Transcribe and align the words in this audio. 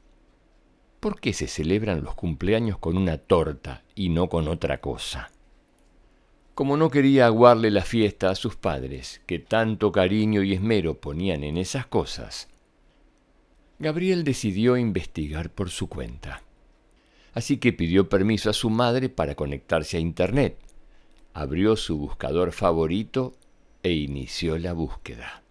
¿por 0.99 1.21
qué 1.21 1.31
se 1.31 1.45
celebran 1.45 2.03
los 2.03 2.15
cumpleaños 2.15 2.79
con 2.79 2.97
una 2.97 3.19
torta 3.19 3.83
y 3.93 4.09
no 4.09 4.29
con 4.29 4.47
otra 4.47 4.81
cosa? 4.81 5.29
Como 6.55 6.75
no 6.75 6.89
quería 6.89 7.27
aguarle 7.27 7.69
la 7.69 7.83
fiesta 7.83 8.31
a 8.31 8.35
sus 8.35 8.55
padres, 8.55 9.21
que 9.27 9.37
tanto 9.37 9.91
cariño 9.91 10.41
y 10.41 10.53
esmero 10.53 10.99
ponían 10.99 11.43
en 11.43 11.55
esas 11.55 11.85
cosas, 11.85 12.47
Gabriel 13.77 14.23
decidió 14.23 14.75
investigar 14.75 15.51
por 15.51 15.69
su 15.69 15.87
cuenta 15.87 16.41
así 17.33 17.57
que 17.57 17.73
pidió 17.73 18.09
permiso 18.09 18.49
a 18.49 18.53
su 18.53 18.69
madre 18.69 19.07
para 19.07 19.35
conectarse 19.35 19.97
a 19.97 19.99
Internet. 19.99 20.57
Abrió 21.33 21.75
su 21.75 21.97
buscador 21.97 22.51
favorito 22.51 23.33
e 23.83 23.93
inició 23.93 24.57
la 24.57 24.73
búsqueda. 24.73 25.43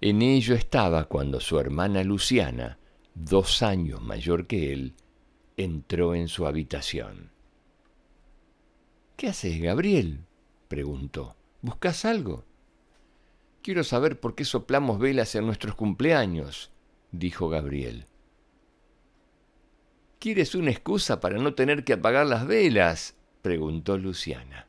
En 0.00 0.22
ello 0.22 0.54
estaba 0.54 1.04
cuando 1.04 1.40
su 1.40 1.58
hermana 1.58 2.04
Luciana, 2.04 2.78
dos 3.14 3.62
años 3.62 4.00
mayor 4.00 4.46
que 4.46 4.72
él, 4.72 4.94
entró 5.56 6.14
en 6.14 6.28
su 6.28 6.46
habitación. 6.46 7.30
¿Qué 9.16 9.28
haces, 9.28 9.60
Gabriel? 9.60 10.20
preguntó. 10.68 11.34
¿Buscas 11.60 12.04
algo? 12.04 12.44
Quiero 13.62 13.82
saber 13.82 14.20
por 14.20 14.36
qué 14.36 14.44
soplamos 14.44 15.00
velas 15.00 15.34
en 15.34 15.44
nuestros 15.44 15.74
cumpleaños, 15.74 16.70
dijo 17.10 17.48
Gabriel. 17.48 18.06
¿Quieres 20.20 20.54
una 20.54 20.70
excusa 20.70 21.20
para 21.20 21.38
no 21.38 21.54
tener 21.54 21.82
que 21.82 21.94
apagar 21.94 22.26
las 22.26 22.46
velas? 22.46 23.16
Preguntó 23.42 23.98
Luciana. 23.98 24.66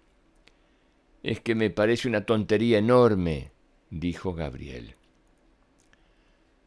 Es 1.24 1.42
que 1.42 1.56
me 1.56 1.70
parece 1.70 2.08
una 2.08 2.26
tontería 2.26 2.78
enorme, 2.78 3.52
dijo 3.90 4.34
Gabriel. 4.34 4.96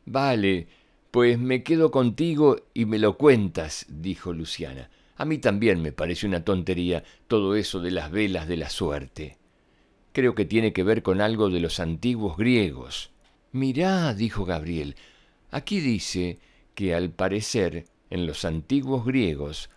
Vale, 0.05 0.67
pues 1.11 1.39
me 1.39 1.63
quedo 1.63 1.91
contigo 1.91 2.57
y 2.75 2.85
me 2.85 2.99
lo 2.99 3.17
cuentas, 3.17 3.87
dijo 3.89 4.33
Luciana. 4.33 4.91
A 5.17 5.25
mí 5.25 5.39
también 5.39 5.81
me 5.81 5.93
parece 5.93 6.27
una 6.27 6.45
tontería 6.45 7.05
todo 7.29 7.55
eso 7.55 7.81
de 7.81 7.91
las 7.91 8.11
velas 8.11 8.49
de 8.49 8.57
la 8.57 8.71
suerte. 8.71 9.39
Creo 10.13 10.35
que 10.35 10.45
tiene 10.45 10.73
que 10.73 10.83
ver 10.83 11.03
con 11.03 11.21
algo 11.21 11.49
de 11.49 11.61
los 11.61 11.81
antiguos 11.81 12.37
griegos. 12.37 13.11
Mirá, 13.53 14.15
dijo 14.15 14.45
Gabriel, 14.45 14.97
aquí 15.51 15.81
dice 15.81 16.39
que 16.75 16.95
al 16.95 17.11
parecer 17.11 17.87
en 18.11 18.27
los 18.27 18.45
antiguos 18.45 19.05
griegos 19.05 19.71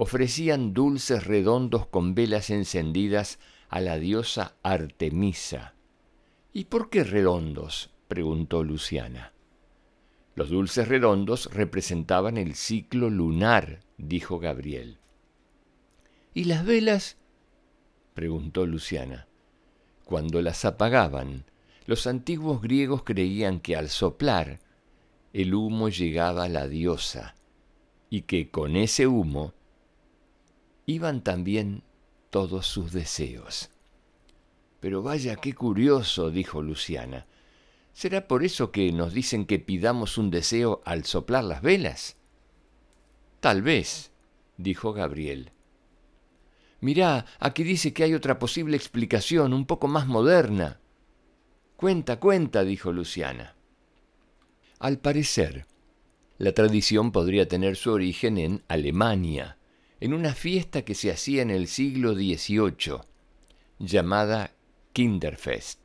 ofrecían 0.00 0.74
dulces 0.74 1.26
redondos 1.26 1.88
con 1.88 2.14
velas 2.14 2.50
encendidas 2.50 3.40
a 3.68 3.80
la 3.80 3.98
diosa 3.98 4.54
Artemisa. 4.62 5.74
¿Y 6.52 6.66
por 6.66 6.88
qué 6.88 7.02
redondos? 7.02 7.90
preguntó 8.06 8.62
Luciana. 8.62 9.32
Los 10.36 10.50
dulces 10.50 10.86
redondos 10.86 11.52
representaban 11.52 12.36
el 12.36 12.54
ciclo 12.54 13.10
lunar, 13.10 13.80
dijo 13.96 14.38
Gabriel. 14.38 15.00
¿Y 16.32 16.44
las 16.44 16.64
velas? 16.64 17.16
preguntó 18.14 18.66
Luciana. 18.66 19.26
Cuando 20.04 20.40
las 20.42 20.64
apagaban, 20.64 21.44
los 21.86 22.06
antiguos 22.06 22.62
griegos 22.62 23.02
creían 23.02 23.58
que 23.58 23.74
al 23.74 23.88
soplar 23.88 24.60
el 25.32 25.54
humo 25.54 25.88
llegaba 25.88 26.44
a 26.44 26.48
la 26.48 26.68
diosa 26.68 27.34
y 28.08 28.22
que 28.22 28.52
con 28.52 28.76
ese 28.76 29.08
humo 29.08 29.54
iban 30.88 31.20
también 31.20 31.82
todos 32.30 32.66
sus 32.66 32.92
deseos. 32.92 33.68
Pero 34.80 35.02
vaya, 35.02 35.36
qué 35.36 35.52
curioso, 35.52 36.30
dijo 36.30 36.62
Luciana. 36.62 37.26
¿Será 37.92 38.26
por 38.26 38.42
eso 38.42 38.72
que 38.72 38.90
nos 38.90 39.12
dicen 39.12 39.44
que 39.44 39.58
pidamos 39.58 40.16
un 40.16 40.30
deseo 40.30 40.80
al 40.86 41.04
soplar 41.04 41.44
las 41.44 41.60
velas? 41.60 42.16
Tal 43.40 43.60
vez, 43.60 44.12
dijo 44.56 44.94
Gabriel. 44.94 45.52
Mirá, 46.80 47.26
aquí 47.38 47.64
dice 47.64 47.92
que 47.92 48.04
hay 48.04 48.14
otra 48.14 48.38
posible 48.38 48.74
explicación, 48.74 49.52
un 49.52 49.66
poco 49.66 49.88
más 49.88 50.06
moderna. 50.06 50.80
Cuenta, 51.76 52.18
cuenta, 52.18 52.64
dijo 52.64 52.92
Luciana. 52.92 53.56
Al 54.78 54.98
parecer, 55.00 55.66
la 56.38 56.52
tradición 56.52 57.12
podría 57.12 57.46
tener 57.46 57.76
su 57.76 57.92
origen 57.92 58.38
en 58.38 58.64
Alemania, 58.68 59.57
en 60.00 60.14
una 60.14 60.34
fiesta 60.34 60.82
que 60.82 60.94
se 60.94 61.10
hacía 61.10 61.42
en 61.42 61.50
el 61.50 61.66
siglo 61.66 62.14
XVIII, 62.14 63.00
llamada 63.78 64.52
Kinderfest. 64.92 65.80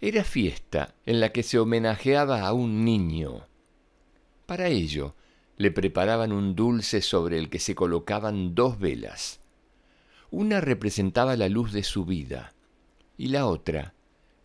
Era 0.00 0.22
fiesta 0.22 0.94
en 1.06 1.20
la 1.20 1.32
que 1.32 1.42
se 1.42 1.58
homenajeaba 1.58 2.46
a 2.46 2.52
un 2.52 2.84
niño. 2.84 3.46
Para 4.46 4.68
ello, 4.68 5.14
le 5.56 5.70
preparaban 5.70 6.32
un 6.32 6.54
dulce 6.54 7.02
sobre 7.02 7.38
el 7.38 7.50
que 7.50 7.58
se 7.58 7.74
colocaban 7.74 8.54
dos 8.54 8.78
velas. 8.78 9.40
Una 10.30 10.60
representaba 10.60 11.36
la 11.36 11.48
luz 11.48 11.72
de 11.72 11.82
su 11.82 12.04
vida 12.04 12.54
y 13.16 13.28
la 13.28 13.46
otra 13.46 13.94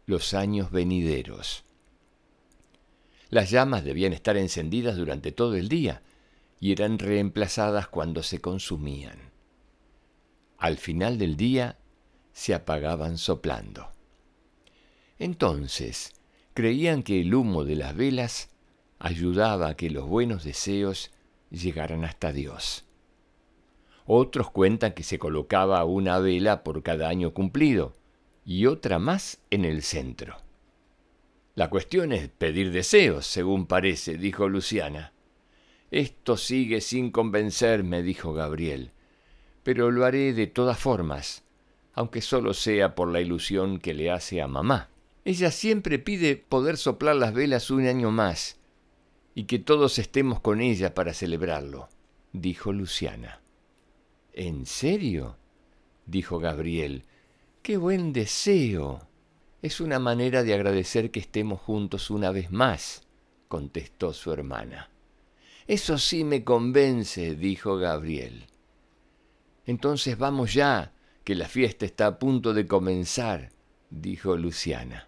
los 0.06 0.34
años 0.34 0.72
venideros. 0.72 1.64
Las 3.30 3.52
llamas 3.52 3.84
debían 3.84 4.14
estar 4.14 4.38
encendidas 4.38 4.98
durante 4.98 5.32
todo 5.32 5.56
el 5.56 5.70
día 5.70 6.02
y 6.64 6.72
eran 6.72 6.98
reemplazadas 6.98 7.90
cuando 7.90 8.24
se 8.24 8.40
consumían. 8.40 9.34
Al 10.58 10.78
final 10.78 11.18
del 11.18 11.36
día 11.36 11.78
se 12.32 12.54
apagaban 12.54 13.18
soplando. 13.18 13.92
Entonces, 15.20 16.14
creían 16.54 17.04
que 17.04 17.20
el 17.20 17.36
humo 17.36 17.66
de 17.66 17.76
las 17.76 17.94
velas 17.98 18.50
ayudaba 18.98 19.68
a 19.68 19.76
que 19.76 19.90
los 19.90 20.08
buenos 20.08 20.46
deseos 20.46 21.12
llegaran 21.52 22.06
hasta 22.06 22.32
Dios. 22.32 22.86
Otros 24.06 24.50
cuentan 24.50 24.94
que 24.94 25.04
se 25.04 25.20
colocaba 25.20 25.84
una 25.84 26.18
vela 26.20 26.64
por 26.64 26.82
cada 26.82 27.10
año 27.10 27.34
cumplido 27.34 27.94
y 28.46 28.68
otra 28.68 29.00
más 29.00 29.42
en 29.50 29.66
el 29.66 29.84
centro. 29.84 30.38
La 31.56 31.70
cuestión 31.70 32.14
es 32.14 32.30
pedir 32.30 32.72
deseos, 32.72 33.28
según 33.28 33.66
parece, 33.66 34.18
dijo 34.18 34.48
Luciana. 34.48 35.12
Esto 35.94 36.38
sigue 36.38 36.82
sin 36.82 37.12
convencerme, 37.12 38.02
dijo 38.02 38.34
Gabriel, 38.34 38.90
pero 39.62 39.92
lo 39.92 40.06
haré 40.06 40.34
de 40.34 40.48
todas 40.48 40.80
formas, 40.80 41.44
aunque 41.94 42.22
solo 42.22 42.56
sea 42.56 42.96
por 42.96 43.10
la 43.10 43.22
ilusión 43.22 43.78
que 43.78 43.94
le 43.94 44.10
hace 44.10 44.42
a 44.42 44.48
mamá. 44.48 44.90
Ella 45.24 45.52
siempre 45.52 46.00
pide 46.00 46.36
poder 46.36 46.78
soplar 46.78 47.18
las 47.18 47.36
velas 47.36 47.70
un 47.70 47.86
año 47.86 48.10
más, 48.10 48.58
y 49.36 49.44
que 49.44 49.60
todos 49.60 50.00
estemos 50.00 50.40
con 50.40 50.62
ella 50.62 50.96
para 50.96 51.14
celebrarlo, 51.14 51.90
dijo 52.32 52.74
Luciana. 52.74 53.42
¿En 54.34 54.66
serio? 54.66 55.38
dijo 56.08 56.40
Gabriel. 56.40 57.04
¡Qué 57.62 57.78
buen 57.78 58.14
deseo! 58.14 59.08
Es 59.62 59.80
una 59.80 60.00
manera 60.00 60.42
de 60.42 60.56
agradecer 60.56 61.12
que 61.12 61.20
estemos 61.20 61.62
juntos 61.62 62.10
una 62.10 62.32
vez 62.32 62.50
más, 62.50 63.04
contestó 63.48 64.12
su 64.12 64.34
hermana. 64.34 64.90
Eso 65.68 65.98
sí 65.98 66.24
me 66.24 66.44
convence, 66.44 67.36
dijo 67.36 67.78
Gabriel. 67.78 68.48
Entonces 69.66 70.18
vamos 70.18 70.54
ya, 70.54 70.94
que 71.24 71.36
la 71.36 71.48
fiesta 71.48 71.86
está 71.86 72.08
a 72.08 72.20
punto 72.20 72.54
de 72.54 72.68
comenzar, 72.68 73.52
dijo 73.90 74.36
Luciana. 74.36 75.08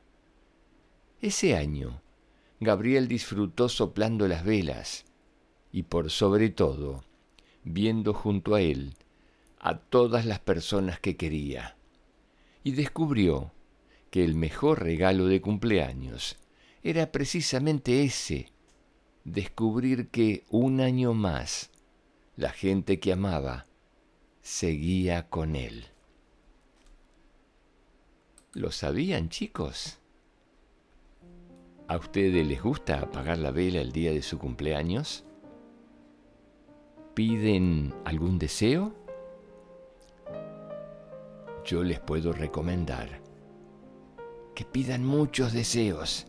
Ese 1.21 1.57
año, 1.57 2.01
Gabriel 2.59 3.07
disfrutó 3.07 3.67
soplando 3.67 4.27
las 4.27 4.45
velas 4.45 5.05
y 5.71 5.83
por 5.83 6.09
sobre 6.09 6.49
todo, 6.49 7.03
viendo 7.63 8.13
junto 8.13 8.55
a 8.55 8.61
él 8.61 8.93
a 9.59 9.77
todas 9.77 10.25
las 10.25 10.39
personas 10.39 10.99
que 10.99 11.17
quería. 11.17 11.75
Y 12.63 12.71
descubrió 12.71 13.51
que 14.09 14.23
el 14.23 14.35
mejor 14.35 14.83
regalo 14.83 15.25
de 15.25 15.41
cumpleaños 15.41 16.37
era 16.83 17.11
precisamente 17.11 18.03
ese, 18.03 18.53
descubrir 19.25 20.09
que 20.09 20.45
un 20.49 20.79
año 20.79 21.13
más 21.13 21.71
la 22.37 22.51
gente 22.51 22.99
que 22.99 23.11
amaba 23.11 23.65
seguía 24.41 25.27
con 25.29 25.55
él. 25.55 25.87
¿Lo 28.53 28.71
sabían, 28.71 29.29
chicos? 29.29 29.99
¿A 31.87 31.97
ustedes 31.97 32.47
les 32.47 32.61
gusta 32.61 32.99
apagar 32.99 33.39
la 33.39 33.51
vela 33.51 33.81
el 33.81 33.91
día 33.91 34.11
de 34.11 34.21
su 34.21 34.37
cumpleaños? 34.37 35.25
¿Piden 37.15 37.93
algún 38.05 38.37
deseo? 38.37 38.93
Yo 41.65 41.83
les 41.83 41.99
puedo 41.99 42.31
recomendar 42.31 43.21
que 44.53 44.65
pidan 44.65 45.03
muchos 45.03 45.51
deseos. 45.51 46.27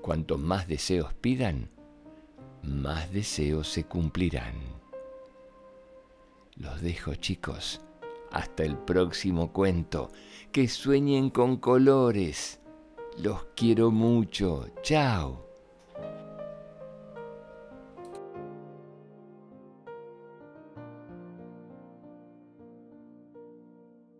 Cuanto 0.00 0.38
más 0.38 0.68
deseos 0.68 1.12
pidan, 1.14 1.70
más 2.62 3.12
deseos 3.12 3.68
se 3.68 3.84
cumplirán. 3.84 4.54
Los 6.56 6.80
dejo 6.80 7.14
chicos. 7.14 7.80
Hasta 8.30 8.64
el 8.64 8.76
próximo 8.76 9.52
cuento. 9.52 10.10
Que 10.52 10.68
sueñen 10.68 11.30
con 11.30 11.56
colores. 11.58 12.60
Los 13.18 13.46
quiero 13.54 13.90
mucho. 13.90 14.68
Chao. 14.82 15.47